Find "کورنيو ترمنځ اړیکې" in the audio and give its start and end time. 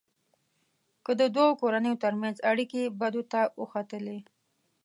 1.61-2.81